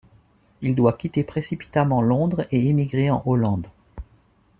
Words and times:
Il 0.63 0.73
doit 0.73 0.93
quitter 0.97 1.23
précipitamment 1.23 2.01
Londres 2.01 2.47
et 2.49 2.67
émigrer 2.67 3.11
en 3.11 3.21
Hollande. 3.27 3.67